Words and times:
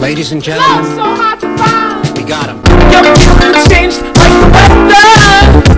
Ladies 0.00 0.32
and 0.32 0.42
gentlemen, 0.42 0.96
so 0.96 1.02
hard 1.02 1.40
to 1.40 1.56
find. 1.58 2.18
we 2.18 2.24
got 2.24 2.46
him. 2.48 2.56
Your 2.90 3.04
changed 3.68 4.00
like 4.00 4.32
the 4.40 4.48
weather. 4.50 5.76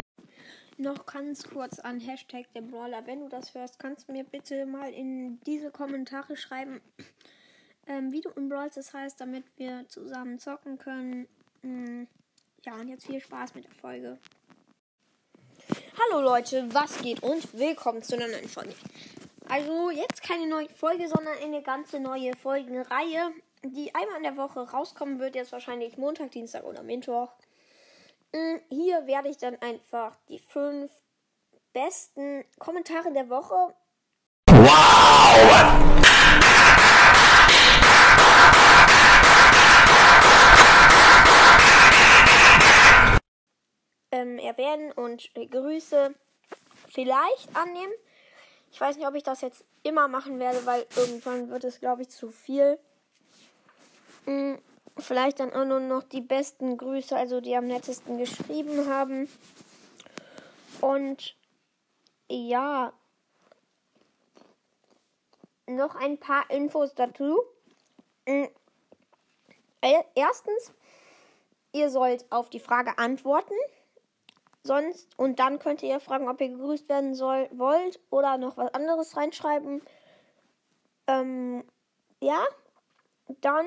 Noch 0.78 1.04
ganz 1.06 1.42
kurz 1.42 1.80
an 1.80 1.98
Hashtag 1.98 2.46
der 2.54 2.60
Brawler. 2.60 3.04
Wenn 3.04 3.18
du 3.18 3.28
das 3.28 3.52
hörst, 3.52 3.80
kannst 3.80 4.08
du 4.08 4.12
mir 4.12 4.22
bitte 4.22 4.64
mal 4.64 4.92
in 4.92 5.40
diese 5.44 5.72
Kommentare 5.72 6.36
schreiben, 6.36 6.80
ähm, 7.88 8.12
wie 8.12 8.20
du 8.20 8.30
in 8.30 8.48
Brawl 8.48 8.70
das 8.72 8.94
heißt, 8.94 9.20
damit 9.20 9.42
wir 9.56 9.88
zusammen 9.88 10.38
zocken 10.38 10.78
können. 10.78 11.26
Mm, 11.62 12.04
ja, 12.64 12.74
und 12.74 12.88
jetzt 12.88 13.06
viel 13.06 13.20
Spaß 13.20 13.56
mit 13.56 13.64
der 13.64 13.72
Folge. 13.72 14.18
Hallo 15.98 16.22
Leute, 16.22 16.72
was 16.72 17.02
geht 17.02 17.24
und 17.24 17.58
willkommen 17.58 18.04
zu 18.04 18.14
einer 18.14 18.28
neuen 18.28 18.48
Folge. 18.48 18.74
Also 19.48 19.90
jetzt 19.90 20.22
keine 20.22 20.46
neue 20.46 20.68
Folge, 20.68 21.08
sondern 21.08 21.36
eine 21.42 21.60
ganze 21.60 21.98
neue 21.98 22.36
Folgenreihe, 22.36 23.32
die 23.64 23.94
einmal 23.94 24.16
in 24.16 24.22
der 24.24 24.36
Woche 24.36 24.70
rauskommen 24.70 25.18
wird. 25.18 25.34
Jetzt 25.34 25.52
wahrscheinlich 25.52 25.96
Montag, 25.96 26.30
Dienstag 26.32 26.64
oder 26.64 26.82
Mittwoch. 26.82 27.30
Mm, 28.32 28.56
Hier 28.68 29.06
werde 29.06 29.28
ich 29.28 29.38
dann 29.38 29.60
einfach 29.62 30.16
die 30.28 30.38
fünf 30.38 30.90
besten 31.72 32.44
Kommentare 32.58 33.12
der 33.12 33.28
Woche. 33.28 33.74
Ähm, 44.10 44.38
erwähnen 44.38 44.92
und 44.92 45.30
Grüße 45.34 46.14
vielleicht 46.88 47.56
annehmen. 47.56 47.92
Ich 48.70 48.80
weiß 48.80 48.96
nicht, 48.96 49.06
ob 49.06 49.14
ich 49.14 49.22
das 49.22 49.40
jetzt 49.40 49.64
immer 49.82 50.08
machen 50.08 50.38
werde, 50.38 50.64
weil 50.66 50.86
irgendwann 50.96 51.48
wird 51.50 51.64
es, 51.64 51.80
glaube 51.80 52.02
ich, 52.02 52.10
zu 52.10 52.30
viel. 52.30 52.78
Vielleicht 54.98 55.40
dann 55.40 55.52
auch 55.52 55.64
nur 55.64 55.80
noch 55.80 56.02
die 56.02 56.20
besten 56.20 56.76
Grüße, 56.76 57.16
also 57.16 57.40
die 57.40 57.56
am 57.56 57.66
nettesten 57.66 58.18
geschrieben 58.18 58.88
haben. 58.88 59.28
Und 60.80 61.36
ja, 62.28 62.92
noch 65.66 65.94
ein 65.96 66.18
paar 66.18 66.50
Infos 66.50 66.94
dazu. 66.94 67.40
Mm, 68.26 68.44
äh, 69.80 70.02
Erstens, 70.14 70.72
ihr 71.72 71.90
sollt 71.90 72.30
auf 72.30 72.50
die 72.50 72.60
Frage 72.60 72.98
antworten. 72.98 73.54
Sonst, 74.64 75.08
und 75.18 75.40
dann 75.40 75.58
könnt 75.58 75.82
ihr 75.82 75.98
fragen, 75.98 76.28
ob 76.28 76.40
ihr 76.40 76.50
gegrüßt 76.50 76.88
werden 76.88 77.14
soll, 77.14 77.48
wollt 77.52 77.98
oder 78.10 78.38
noch 78.38 78.56
was 78.56 78.72
anderes 78.74 79.16
reinschreiben. 79.16 79.82
Ähm, 81.08 81.64
ja, 82.20 82.44
dann 83.40 83.66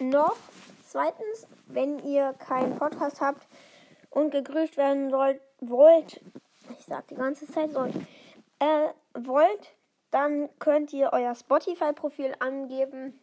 noch 0.00 0.36
zweitens, 0.86 1.46
wenn 1.66 1.98
ihr 2.04 2.32
keinen 2.34 2.76
Podcast 2.76 3.20
habt 3.20 3.46
und 4.10 4.30
gegrüßt 4.30 4.76
werden 4.76 5.10
sollt, 5.10 5.40
wollt, 5.60 6.20
ich 6.78 6.84
sag 6.86 7.06
die 7.08 7.14
ganze 7.14 7.46
Zeit 7.46 7.72
sollt, 7.72 7.94
äh, 8.58 8.88
wollt, 9.14 9.74
dann 10.10 10.48
könnt 10.58 10.92
ihr 10.92 11.10
euer 11.12 11.34
Spotify-Profil 11.34 12.34
angeben. 12.38 13.18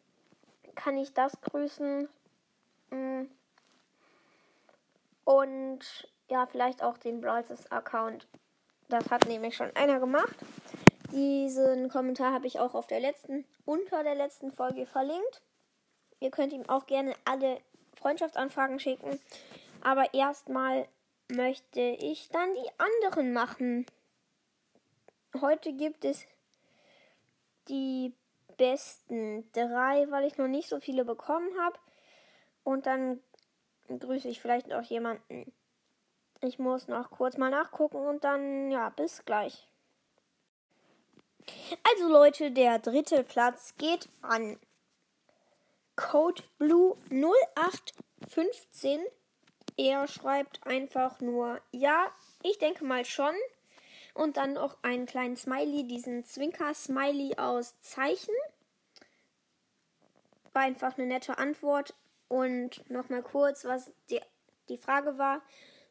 Kann 0.76 0.98
ich 0.98 1.14
das 1.14 1.40
grüßen? 1.42 2.08
Mm. 2.92 3.24
Und 5.24 6.08
ja, 6.30 6.46
vielleicht 6.46 6.84
auch 6.84 6.98
den 6.98 7.22
Brawlers 7.22 7.72
Account. 7.72 8.28
Das 8.90 9.10
hat 9.10 9.26
nämlich 9.26 9.56
schon 9.56 9.76
einer 9.76 10.00
gemacht. 10.00 10.36
Diesen 11.12 11.90
Kommentar 11.90 12.34
habe 12.34 12.46
ich 12.46 12.60
auch 12.60 12.76
auf 12.76 12.88
der 12.88 13.00
letzten, 13.00 13.46
unter 13.66 14.04
der 14.04 14.16
letzten 14.16 14.52
Folge 14.52 14.86
verlinkt. 14.86 15.42
Ihr 16.20 16.32
könnt 16.32 16.54
ihm 16.54 16.68
auch 16.70 16.86
gerne 16.86 17.14
alle 17.26 17.60
Freundschaftsanfragen 17.96 18.80
schicken. 18.80 19.20
Aber 19.82 20.14
erstmal 20.14 20.88
möchte 21.28 21.82
ich 21.82 22.30
dann 22.30 22.54
die 22.54 22.70
anderen 22.78 23.34
machen. 23.34 23.86
Heute 25.40 25.74
gibt 25.74 26.06
es 26.06 26.26
die 27.68 28.14
besten 28.58 29.50
drei, 29.52 30.10
weil 30.10 30.26
ich 30.26 30.38
noch 30.38 30.48
nicht 30.48 30.70
so 30.70 30.80
viele 30.80 31.06
bekommen 31.06 31.50
habe. 31.60 31.78
Und 32.64 32.86
dann 32.86 33.22
grüße 33.88 34.28
ich 34.28 34.42
vielleicht 34.42 34.74
auch 34.74 34.84
jemanden. 34.84 35.52
Ich 36.42 36.60
muss 36.60 36.88
noch 36.88 37.12
kurz 37.12 37.38
mal 37.38 37.50
nachgucken 37.50 37.98
und 37.98 38.24
dann, 38.24 38.72
ja, 38.72 38.90
bis 38.90 39.24
gleich. 39.26 39.68
Also 41.84 42.08
Leute, 42.08 42.52
der 42.52 42.80
dritte 42.80 43.24
Platz 43.24 43.76
geht 43.78 44.10
an 44.22 44.60
Code 45.96 46.44
Blue 46.58 46.98
0815. 47.10 49.00
Er 49.78 50.08
schreibt 50.08 50.66
einfach 50.66 51.20
nur 51.20 51.62
ja, 51.72 52.12
ich 52.44 52.58
denke 52.58 52.86
mal 52.86 53.06
schon. 53.06 53.36
Und 54.14 54.38
dann 54.38 54.54
noch 54.54 54.78
einen 54.82 55.06
kleinen 55.06 55.36
Smiley, 55.36 55.88
diesen 55.88 56.24
Zwinker-Smiley 56.24 57.36
aus 57.38 57.80
Zeichen. 57.82 58.34
War 60.54 60.62
einfach 60.62 60.98
eine 60.98 61.08
nette 61.08 61.38
Antwort. 61.38 61.94
Und 62.30 62.90
nochmal 62.90 63.24
kurz, 63.24 63.66
was 63.66 63.92
die, 64.10 64.22
die 64.70 64.78
Frage 64.78 65.18
war. 65.18 65.42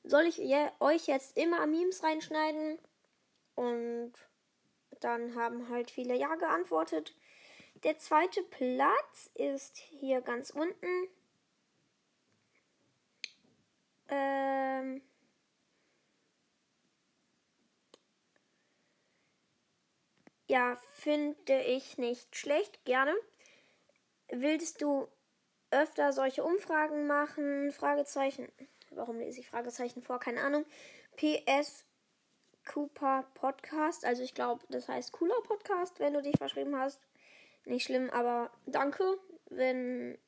Soll 0.05 0.25
ich 0.25 0.41
euch 0.81 1.07
jetzt 1.07 1.37
immer 1.37 1.67
Memes 1.67 2.03
reinschneiden? 2.03 2.79
Und 3.55 4.13
dann 5.01 5.35
haben 5.35 5.69
halt 5.69 5.91
viele 5.91 6.15
Ja 6.15 6.35
geantwortet. 6.37 7.15
Der 7.85 7.99
zweite 7.99 8.43
Platz 8.45 9.31
ist 9.35 9.77
hier 9.77 10.23
ganz 10.23 10.49
unten. 10.49 11.09
Ähm 14.09 15.03
ja, 20.47 20.77
finde 20.95 21.61
ich 21.63 21.99
nicht 21.99 22.35
schlecht, 22.35 22.83
gerne. 22.87 23.15
Willst 24.29 24.81
du 24.81 25.07
öfter 25.71 26.15
solche 26.15 26.43
Umfragen 26.43 27.07
machen? 27.07 27.71
Fragezeichen. 27.71 28.51
Warum 28.93 29.19
lese 29.19 29.41
ich 29.41 29.47
Fragezeichen 29.51 30.03
vor? 30.03 30.19
Keine 30.19 30.41
Ahnung. 30.41 30.65
PS 31.17 31.85
Cooper 32.65 33.25
Podcast. 33.35 34.07
Also 34.07 34.23
ich 34.23 34.35
glaube, 34.35 34.65
das 34.71 34.89
heißt 34.89 35.13
cooler 35.13 35.41
Podcast, 35.43 36.01
wenn 36.01 36.15
du 36.15 36.23
dich 36.23 36.39
verschrieben 36.39 36.79
hast. 36.79 36.99
Nicht 37.65 37.87
schlimm, 37.87 38.11
aber 38.11 38.51
danke, 38.67 39.19
wenn 39.47 40.19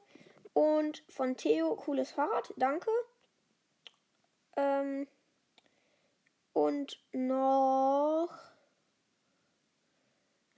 Und 0.53 1.03
von 1.09 1.37
Theo, 1.37 1.75
cooles 1.75 2.11
Fahrrad. 2.11 2.53
Danke. 2.57 2.89
Ähm. 4.55 5.07
Und 6.53 6.99
noch. 7.11 8.29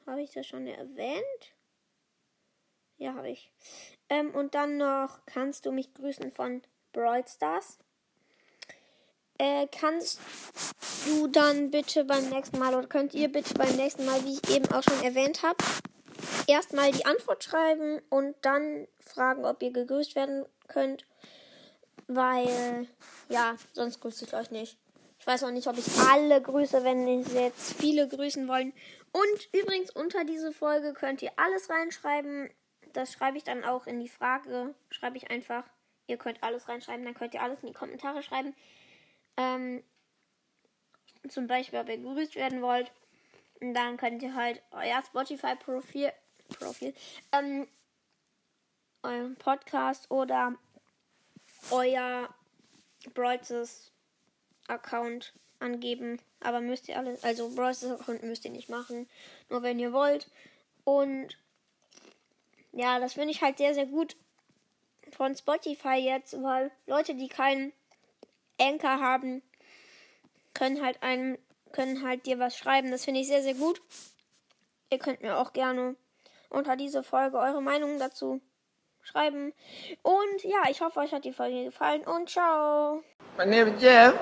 Habe 0.06 0.22
ich 0.22 0.32
das 0.32 0.48
schon 0.48 0.68
erwähnt? 0.68 1.56
Ja, 2.98 3.16
habe 3.16 3.30
ich. 3.30 3.52
Ähm, 4.10 4.32
und 4.36 4.56
dann 4.56 4.78
noch 4.78 5.26
kannst 5.26 5.66
du 5.66 5.72
mich 5.72 5.94
grüßen 5.94 6.32
von 6.32 6.62
Brawl 6.92 7.28
Stars. 7.28 7.80
Äh, 9.38 9.68
kannst 9.72 10.20
du 11.06 11.28
dann 11.28 11.72
bitte 11.72 12.06
beim 12.06 12.30
nächsten 12.30 12.60
Mal 12.60 12.76
oder 12.76 12.88
könnt 12.88 13.16
ihr 13.16 13.32
bitte 13.32 13.56
beim 13.56 13.76
nächsten 13.76 14.06
Mal, 14.06 14.24
wie 14.24 14.34
ich 14.34 14.56
eben 14.56 14.72
auch 14.72 14.84
schon 14.84 15.02
erwähnt 15.04 15.42
habe, 15.42 15.58
erstmal 16.48 16.92
die 16.92 17.06
Antwort 17.06 17.44
schreiben 17.44 18.02
und 18.10 18.36
dann 18.42 18.88
fragen, 19.00 19.46
ob 19.46 19.62
ihr 19.62 19.72
gegrüßt 19.72 20.16
werden 20.16 20.46
könnt. 20.68 21.06
Weil, 22.08 22.88
ja, 23.30 23.56
sonst 23.74 24.02
grüße 24.02 24.26
ich 24.26 24.34
euch 24.34 24.52
nicht. 24.52 24.78
Ich 25.20 25.28
weiß 25.28 25.44
auch 25.44 25.52
nicht, 25.52 25.68
ob 25.68 25.78
ich 25.78 25.86
alle 26.10 26.42
grüße, 26.42 26.84
wenn 26.84 27.08
ich 27.08 27.28
jetzt 27.34 27.74
viele 27.80 28.08
grüßen 28.08 28.48
wollen. 28.48 28.74
Und 29.12 29.50
übrigens, 29.54 29.92
unter 29.92 30.24
diese 30.24 30.52
Folge 30.52 30.94
könnt 30.94 31.22
ihr 31.22 31.32
alles 31.36 31.70
reinschreiben. 31.70 32.50
Das 32.94 33.14
schreibe 33.14 33.38
ich 33.38 33.44
dann 33.44 33.64
auch 33.64 33.88
in 33.88 34.00
die 34.00 34.10
Frage. 34.10 34.74
Schreibe 34.90 35.18
ich 35.18 35.30
einfach. 35.30 35.64
Ihr 36.08 36.18
könnt 36.18 36.42
alles 36.44 36.68
reinschreiben, 36.68 37.06
dann 37.06 37.14
könnt 37.14 37.34
ihr 37.34 37.42
alles 37.42 37.62
in 37.62 37.68
die 37.68 37.74
Kommentare 37.74 38.24
schreiben. 38.24 38.56
Ähm, 39.38 39.84
zum 41.30 41.48
Beispiel, 41.48 41.80
ob 41.80 41.88
ihr 41.88 41.98
gegrüßt 41.98 42.36
werden 42.36 42.62
wollt. 42.62 42.92
Und 43.62 43.74
dann 43.74 43.98
könnt 43.98 44.22
ihr 44.24 44.36
halt 44.36 44.62
euer 44.72 45.02
Spotify-Profil, 45.02 46.12
Profil, 46.60 46.94
ähm, 47.32 47.68
euren 49.04 49.36
Podcast 49.36 50.10
oder 50.10 50.56
euer 51.70 52.34
Brawlers 53.14 53.92
Account 54.68 55.34
angeben. 55.60 56.20
Aber 56.40 56.60
müsst 56.60 56.90
ihr 56.90 56.98
alles, 56.98 57.24
also 57.24 57.50
Brawlers 57.50 57.86
Account 57.86 58.24
müsst 58.24 58.46
ihr 58.46 58.52
nicht 58.52 58.70
machen. 58.70 59.08
Nur 59.50 59.62
wenn 59.62 59.80
ihr 59.80 59.94
wollt. 59.94 60.30
Und 60.84 61.38
ja, 62.72 63.00
das 63.00 63.14
finde 63.14 63.32
ich 63.32 63.42
halt 63.42 63.58
sehr, 63.58 63.74
sehr 63.74 63.86
gut 63.86 64.16
von 65.12 65.36
Spotify 65.36 65.98
jetzt, 65.98 66.42
weil 66.42 66.72
Leute, 66.88 67.16
die 67.16 67.28
keinen 67.28 67.74
Anchor 68.60 69.00
haben, 69.00 69.42
können 70.54 70.84
halt 70.84 71.02
einen, 71.04 71.38
können 71.72 72.06
halt 72.06 72.26
dir 72.26 72.40
was 72.40 72.58
schreiben. 72.58 72.92
Das 72.92 73.06
finde 73.06 73.22
ich 73.22 73.28
sehr, 73.28 73.42
sehr 73.42 73.56
gut. 73.56 73.82
Ihr 74.90 75.00
könnt 75.00 75.22
mir 75.22 75.38
auch 75.38 75.54
gerne 75.54 75.96
unter 76.50 76.76
diese 76.76 77.04
Folge 77.04 77.38
eure 77.38 77.62
Meinung 77.62 77.98
dazu 77.98 78.42
schreiben. 79.02 79.54
Und 80.04 80.44
ja, 80.44 80.64
ich 80.70 80.82
hoffe, 80.82 81.00
euch 81.00 81.14
hat 81.14 81.26
die 81.26 81.34
Folge 81.34 81.66
gefallen 81.66 82.04
und 82.04 82.30
ciao. 82.30 83.04
My 83.38 83.46
name 83.46 83.76
is 83.76 83.82
Jeff. 83.82 84.14